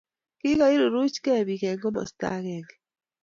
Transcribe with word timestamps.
Kikairuchkei 0.39 1.41
bik 1.47 1.61
eng 1.69 1.79
komasta 1.83 2.27
agenge 2.37 2.75